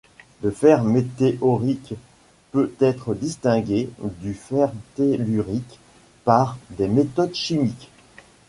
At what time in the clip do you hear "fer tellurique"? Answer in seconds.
4.33-5.77